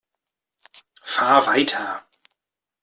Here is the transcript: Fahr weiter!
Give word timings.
Fahr 1.03 1.45
weiter! 1.45 2.03